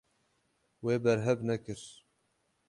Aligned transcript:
Wê 0.85 0.95
berhev 1.03 1.39
nekir. 1.47 1.81